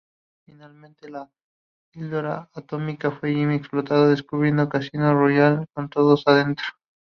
[0.47, 1.29] Finalmente, la
[1.91, 6.65] píldora atómica de Jimmy explota, destruyendo Casino Royale con todos adentro.